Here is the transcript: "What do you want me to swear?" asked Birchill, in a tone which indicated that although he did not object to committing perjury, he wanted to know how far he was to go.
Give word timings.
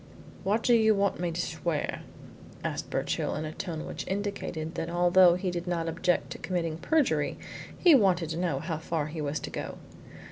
"What 0.43 0.63
do 0.63 0.73
you 0.73 0.95
want 0.95 1.19
me 1.19 1.31
to 1.31 1.39
swear?" 1.39 2.01
asked 2.63 2.89
Birchill, 2.89 3.35
in 3.35 3.45
a 3.45 3.51
tone 3.51 3.85
which 3.85 4.07
indicated 4.07 4.73
that 4.73 4.89
although 4.89 5.35
he 5.35 5.51
did 5.51 5.67
not 5.67 5.87
object 5.87 6.31
to 6.31 6.39
committing 6.39 6.77
perjury, 6.79 7.37
he 7.77 7.93
wanted 7.93 8.31
to 8.31 8.37
know 8.37 8.57
how 8.61 8.79
far 8.79 9.05
he 9.09 9.21
was 9.21 9.39
to 9.41 9.51
go. 9.51 9.77